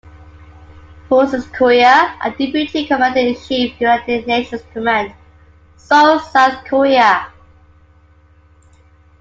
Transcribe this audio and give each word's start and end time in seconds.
Forces 1.09 1.45
Korea 1.49 2.17
and 2.23 2.35
deputy 2.35 2.87
commander 2.87 3.19
in 3.19 3.35
chief, 3.35 3.79
United 3.79 4.25
Nations 4.25 4.63
Command, 4.73 5.13
Seoul, 5.77 6.17
South 6.17 6.65
Korea. 6.65 7.27